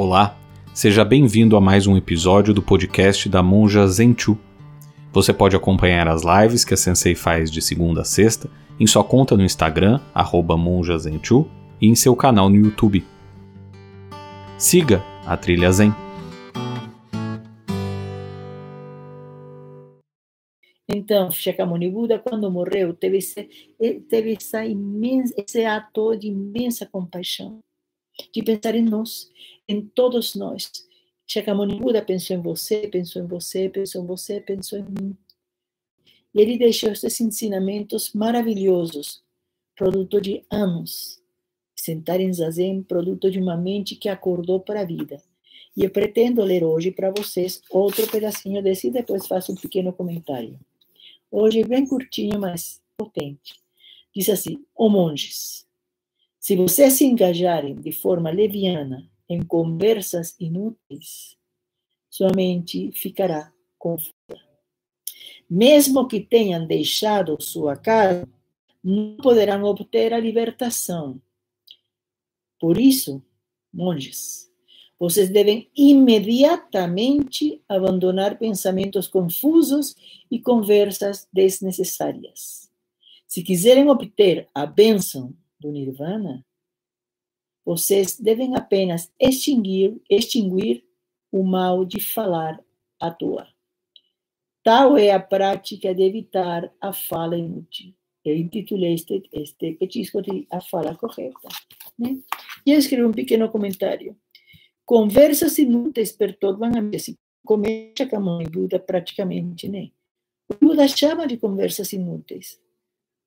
[0.00, 0.38] Olá,
[0.72, 4.38] seja bem-vindo a mais um episódio do podcast da Monja Zenchu.
[5.12, 8.48] Você pode acompanhar as lives que a Sensei faz de segunda a sexta
[8.78, 10.00] em sua conta no Instagram,
[10.56, 11.50] monjazenchu,
[11.80, 13.04] e em seu canal no YouTube.
[14.56, 15.92] Siga a Trilha Zen.
[20.88, 23.48] Então, Shakyamuni Buda, quando morreu, teve esse,
[24.08, 27.58] teve essa imensa, esse ato de imensa compaixão,
[28.32, 29.28] de pensar em nós,
[29.68, 30.70] em todos nós.
[31.26, 35.16] Shakyamuni Buda pensou em você, pensou em você, pensou em você, pensou em mim.
[36.34, 39.22] E ele deixou esses ensinamentos maravilhosos,
[39.76, 41.22] produto de anos.
[41.76, 45.22] Sentar em Zazen, produto de uma mente que acordou para a vida.
[45.76, 49.92] E eu pretendo ler hoje para vocês outro pedacinho desse e depois faço um pequeno
[49.92, 50.58] comentário.
[51.30, 53.54] Hoje, bem curtinho, mas potente.
[54.14, 55.66] Diz assim: Ó monges,
[56.40, 61.36] se vocês se engajarem de forma leviana em conversas inúteis,
[62.08, 64.12] sua mente ficará confusa.
[65.48, 68.28] Mesmo que tenham deixado sua casa,
[68.82, 71.20] não poderão obter a libertação.
[72.58, 73.22] Por isso,
[73.72, 74.48] monges,
[74.98, 79.94] vocês devem imediatamente abandonar pensamentos confusos
[80.30, 82.68] e conversas desnecessárias.
[83.26, 86.44] Se quiserem obter a bênção do Nirvana,
[87.68, 90.82] vocês devem apenas extinguir, extinguir
[91.30, 92.58] o mal de falar
[92.98, 93.46] à toa.
[94.64, 97.92] Tal é a prática de evitar a fala inútil.
[98.24, 101.46] Eu intitulei este, este petisco de A Fala Correta.
[101.98, 102.18] Né?
[102.64, 104.16] E eu escrevi um pequeno comentário.
[104.86, 107.18] Conversas inúteis perturbam a mente.
[107.44, 109.90] Começa com a mãe Buda praticamente, né?
[110.50, 112.58] O Buda chama de conversas inúteis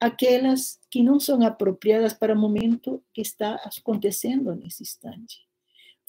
[0.02, 5.42] aquelas que não são apropriadas para o momento que está acontecendo nesse instante.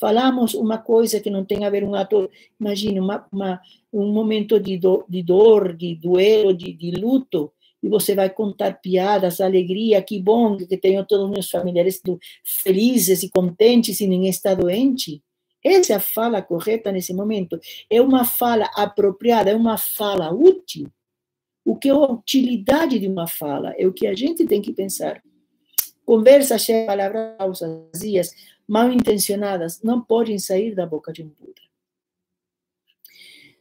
[0.00, 3.60] Falamos uma coisa que não tem a ver um ato, imagine uma, uma,
[3.92, 7.52] um momento de, do, de dor, de duelo, de, de luto,
[7.82, 12.00] e você vai contar piadas, alegria, que bom que tenho todos os meus familiares
[12.42, 15.22] felizes e contentes e ninguém está doente.
[15.62, 17.60] Essa é a fala correta nesse momento.
[17.90, 20.90] É uma fala apropriada, é uma fala útil.
[21.64, 23.74] O que é a utilidade de uma fala?
[23.78, 25.22] É o que a gente tem que pensar.
[26.04, 27.60] Conversa cheia de palavras
[27.94, 28.34] vazias,
[28.66, 31.62] mal intencionadas, não podem sair da boca de um Buda.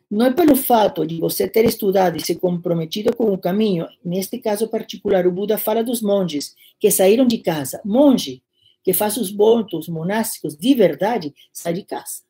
[0.09, 4.39] Não é pelo fato de você ter estudado e se comprometido com o caminho, neste
[4.39, 7.79] caso particular, o Buda fala dos monges que saíram de casa.
[7.85, 8.43] Monge
[8.83, 12.23] que faz os votos monásticos de verdade, sai de casa.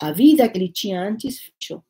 [0.00, 1.84] A vida que ele tinha antes fechou.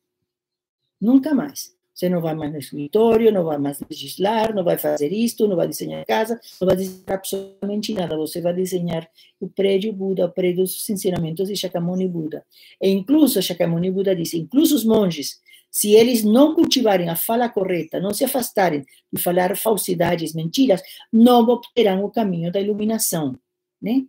[0.99, 1.75] Nunca mais.
[1.99, 5.57] Você não vai mais no escritório, não vai mais legislar, não vai fazer isto, não
[5.57, 8.15] vai desenhar casa, não vai desenhar absolutamente nada.
[8.15, 12.45] Você vai desenhar o prédio Buda, o prédio dos ensinamentos de Shakyamuni Buda.
[12.81, 17.99] E incluso, Shakyamuni Buda diz, incluso os monges, se eles não cultivarem a fala correta,
[17.99, 23.37] não se afastarem de falar falsidades, mentiras, não obterão o caminho da iluminação
[23.81, 24.03] né?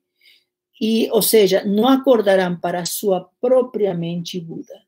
[0.80, 4.82] E, ou seja, não acordarão para a sua própria mente Buda.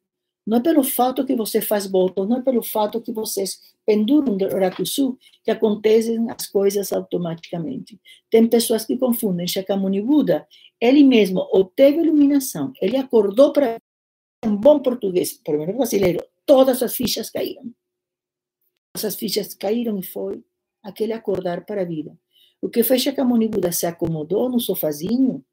[0.46, 4.36] Não é pelo fato que você faz voto, não é pelo fato que vocês penduram
[4.36, 8.00] do Rakusu que acontecem as coisas automaticamente.
[8.28, 10.46] Tem pessoas que confundem Shakyamuni Buda,
[10.80, 13.80] ele mesmo obteve iluminação, ele acordou para
[14.44, 17.72] um bom português, menos brasileiro, todas as fichas caíram.
[18.94, 20.44] As fichas caíram e foi
[20.82, 22.18] aquele acordar para a vida.
[22.60, 25.44] O que fez Shakyamuni Buda se acomodou no sofazinho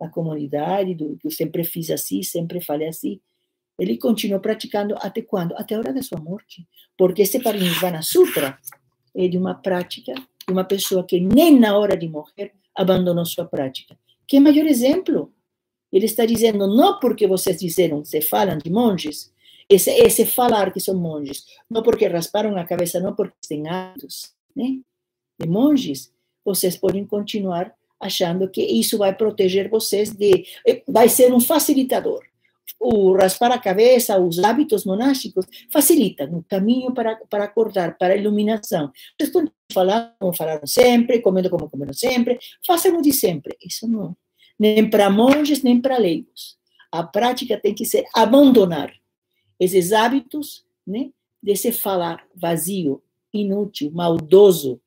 [0.00, 3.20] da comunidade, do que eu sempre fiz assim, sempre falei assim.
[3.78, 5.54] Ele continuou praticando até quando?
[5.56, 6.66] Até a hora da sua morte.
[6.96, 8.58] Porque esse Parinirvana Sutra
[9.14, 10.14] é de uma prática
[10.48, 13.98] de uma pessoa que nem na hora de morrer abandonou sua prática.
[14.26, 15.32] Que maior exemplo?
[15.92, 19.30] Ele está dizendo, não porque vocês disseram, se falam de monges,
[19.68, 24.32] esse, esse falar que são monges, não porque rasparam a cabeça, não porque têm hábitos,
[24.56, 24.78] né?
[25.38, 26.10] De monges,
[26.44, 30.46] vocês podem continuar achando que isso vai proteger vocês de.
[30.86, 32.24] Vai ser um facilitador.
[32.78, 38.16] O raspar a cabeça, os hábitos monásticos, facilitam o caminho para, para acordar, para a
[38.16, 38.92] iluminação.
[39.18, 43.56] Vocês estão falando como falaram sempre, comendo como comeram sempre, façam o de sempre.
[43.64, 44.16] Isso não.
[44.58, 46.56] Nem para monges, nem para leigos.
[46.90, 48.92] A prática tem que ser abandonar
[49.60, 51.10] esses hábitos né,
[51.42, 54.80] desse falar vazio, inútil, maldoso,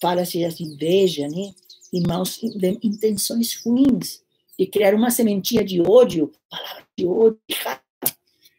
[0.00, 1.52] fala-se inveja, né?
[1.92, 2.40] E maus
[2.82, 4.22] intenções ruins,
[4.60, 7.40] e criar uma sementinha de ódio, palavra de ódio,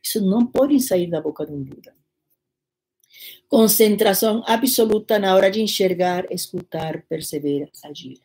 [0.03, 1.95] isso não pode sair da boca de um Buda.
[3.47, 8.17] Concentração absoluta na hora de enxergar, escutar, perceber, agir.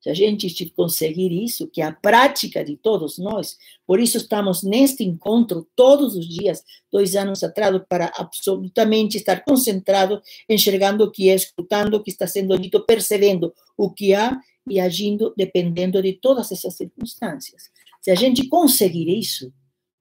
[0.00, 4.62] Se a gente conseguir isso, que é a prática de todos nós, por isso estamos
[4.62, 6.62] neste encontro todos os dias,
[6.92, 12.28] dois anos atrás, para absolutamente estar concentrado, enxergando o que é, escutando o que está
[12.28, 17.70] sendo dito, percebendo o que há e agindo dependendo de todas essas circunstâncias.
[18.00, 19.52] Se a gente conseguir isso,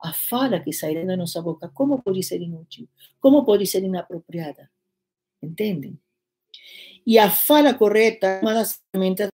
[0.01, 2.87] a fala que sairá da nossa boca, como pode ser inútil?
[3.19, 4.69] Como pode ser inapropriada?
[5.41, 5.99] Entendem?
[7.05, 9.29] E a fala correta é uma das ferramentas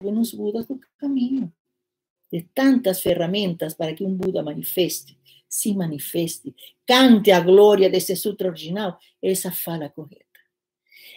[0.00, 1.52] que nos Budas do caminho.
[2.32, 5.18] De tantas ferramentas para que um Buda manifeste,
[5.48, 6.54] se manifeste,
[6.86, 10.24] cante a glória desse sutra original, essa fala correta.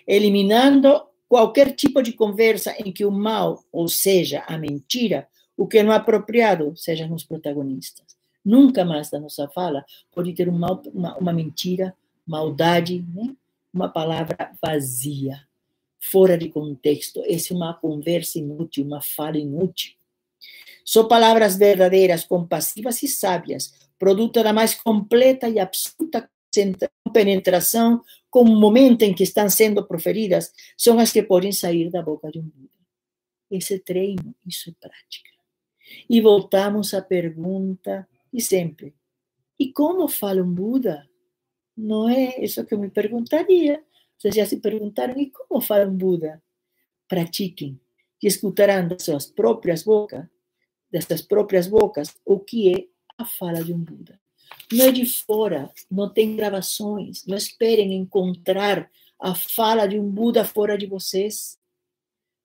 [0.08, 5.28] Eliminando qualquer tipo de conversa em que o mal, ou seja, a mentira,
[5.58, 8.06] o que não é apropriado, sejam os protagonistas.
[8.46, 9.84] Nunca mais da nossa fala
[10.14, 13.36] pode ter um mal, uma, uma mentira, maldade, né?
[13.74, 15.42] uma palavra vazia
[16.00, 17.24] fora de contexto.
[17.26, 19.94] Essa é uma conversa inútil, uma fala inútil.
[20.86, 26.30] São palavras verdadeiras, compassivas e sábias, produto da mais completa e absoluta
[27.14, 32.02] penetração com o momento em que estão sendo proferidas, são as que podem sair da
[32.02, 32.70] boca de um Buda.
[33.52, 35.30] Esse treino, isso é prática.
[36.10, 38.96] E voltamos à pergunta de sempre:
[39.60, 41.08] e como fala um Buda?
[41.78, 43.84] Não é isso que eu me perguntaria.
[44.18, 46.42] Vocês já se perguntaram, e como fala um Buda?
[47.08, 47.80] Pratiquem
[48.22, 50.26] e escutarão das suas próprias bocas,
[50.90, 54.20] dessas próprias bocas, o que é a fala de um Buda.
[54.72, 60.44] Não é de fora, não tem gravações, não esperem encontrar a fala de um Buda
[60.44, 61.58] fora de vocês.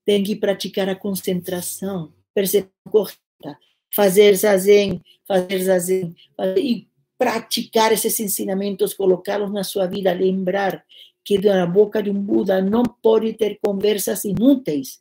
[0.04, 3.58] Tem que praticar a concentração, percepção correta,
[3.94, 10.84] fazer zazen, fazer zazen, fazer, e praticar esses ensinamentos, colocá-los na sua vida, lembrar
[11.24, 14.98] que na boca de um Buda não pode ter conversas inúteis.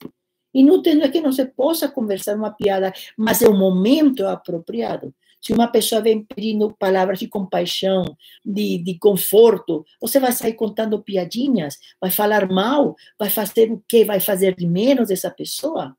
[0.54, 5.14] Inútil não é que não se possa conversar uma piada, mas é o momento apropriado.
[5.42, 8.04] Se uma pessoa vem pedindo palavras de compaixão,
[8.44, 14.04] de, de conforto, você vai sair contando piadinhas, vai falar mal, vai fazer o quê?
[14.04, 15.96] Vai fazer de menos essa pessoa?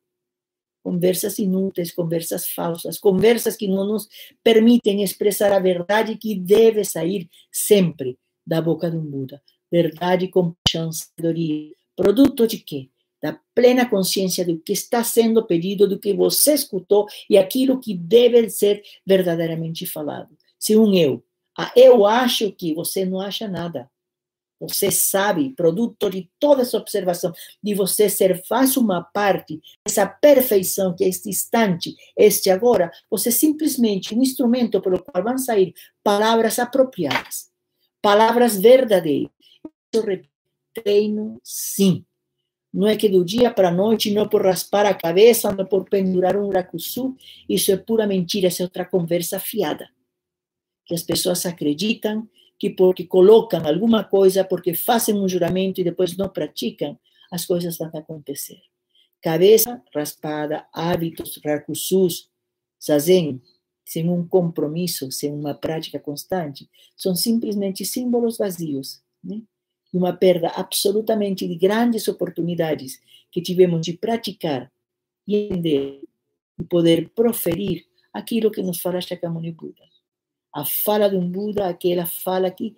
[0.82, 4.08] Conversas inúteis, conversas falsas, conversas que não nos
[4.42, 10.90] permitem expressar a verdade que deve sair sempre da boca de um Buda verdade, compaixão,
[10.90, 11.72] sabedoria.
[11.96, 12.88] Produto de quê?
[13.20, 17.94] Da plena consciência do que está sendo pedido, do que você escutou e aquilo que
[17.94, 20.36] deve ser verdadeiramente falado.
[20.58, 21.24] Se um eu,
[21.58, 23.90] ah, eu acho que você não acha nada.
[24.60, 27.32] Você sabe, produto de toda essa observação,
[27.62, 33.30] de você ser, faz uma parte dessa perfeição que é este instante, este agora, você
[33.30, 37.50] simplesmente um instrumento pelo qual vão sair palavras apropriadas,
[38.02, 39.30] palavras verdadeiras,
[40.74, 42.04] treino sim.
[42.72, 45.64] Não é que do dia para a noite, não é por raspar a cabeça, não
[45.64, 47.16] é por pendurar um racuçu,
[47.48, 49.88] isso é pura mentira, isso é outra conversa fiada.
[50.84, 52.28] Que as pessoas acreditam
[52.58, 56.98] que porque colocam alguma coisa, porque fazem um juramento e depois não praticam,
[57.30, 58.60] as coisas vão acontecer.
[59.22, 62.28] Cabeça raspada, hábitos, racuçus,
[62.84, 63.40] zazen,
[63.84, 69.00] sem um compromisso, sem uma prática constante, são simplesmente símbolos vazios.
[69.24, 69.42] Né?
[69.92, 73.00] Uma perda absolutamente de grandes oportunidades
[73.30, 74.70] que tivemos de praticar
[75.26, 76.00] e entender
[76.60, 79.84] e poder proferir aquilo que nos fala Shakyamuni Buda.
[80.52, 82.74] A fala de um Buda, aquela fala que,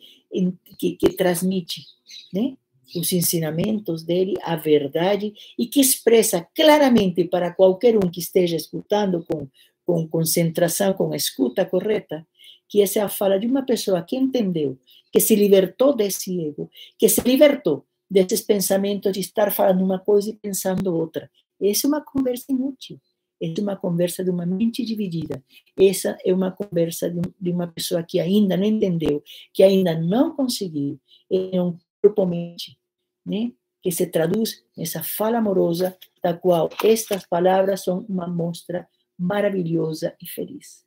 [0.79, 1.87] que, que transmite
[2.33, 2.57] né?
[2.95, 9.25] os ensinamentos dele, a verdade, e que expressa claramente para qualquer um que esteja escutando
[9.25, 9.49] com,
[9.87, 12.27] com concentração, com escuta correta,
[12.71, 14.79] que essa é a fala de uma pessoa que entendeu
[15.13, 20.31] que se libertou desse ego, que se libertou desses pensamentos de estar falando uma coisa
[20.31, 21.29] e pensando outra.
[21.61, 23.01] Essa é uma conversa inútil.
[23.43, 25.43] Essa é uma conversa de uma mente dividida.
[25.77, 29.23] Essa é uma conversa de uma pessoa que ainda não entendeu,
[29.53, 31.01] que ainda não conseguiu.
[31.31, 32.79] É um corpo-mente,
[33.27, 33.53] né?
[33.83, 38.87] que se traduz nessa fala amorosa, da qual estas palavras são uma mostra
[39.19, 40.85] maravilhosa e feliz.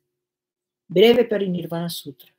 [0.88, 2.34] Breve Parinirvana Sutra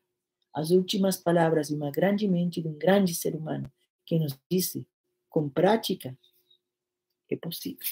[0.56, 3.70] as últimas palavras de uma grande mente de um grande ser humano
[4.06, 4.88] que nos disse,
[5.30, 6.18] com prática,
[7.30, 7.86] é possível.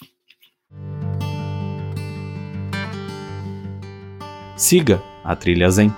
[4.55, 5.89] Siga a Trilha Zen.